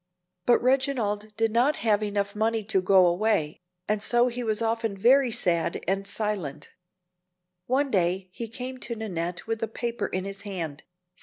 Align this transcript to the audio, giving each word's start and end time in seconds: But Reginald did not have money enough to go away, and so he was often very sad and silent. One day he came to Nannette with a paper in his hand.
But 0.47 0.63
Reginald 0.63 1.31
did 1.37 1.51
not 1.51 1.75
have 1.85 1.99
money 1.99 2.07
enough 2.07 2.33
to 2.69 2.81
go 2.81 3.05
away, 3.05 3.61
and 3.87 4.01
so 4.01 4.29
he 4.29 4.43
was 4.43 4.59
often 4.59 4.97
very 4.97 5.29
sad 5.29 5.83
and 5.87 6.07
silent. 6.07 6.69
One 7.67 7.91
day 7.91 8.27
he 8.31 8.47
came 8.47 8.79
to 8.79 8.95
Nannette 8.95 9.45
with 9.45 9.61
a 9.61 9.67
paper 9.67 10.07
in 10.07 10.25
his 10.25 10.41
hand. 10.41 10.81